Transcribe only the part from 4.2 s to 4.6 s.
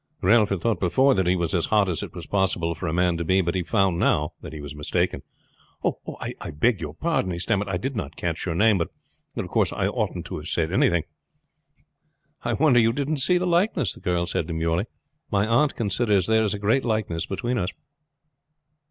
that he